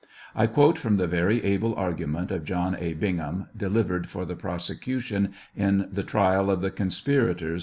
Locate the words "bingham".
2.95-3.49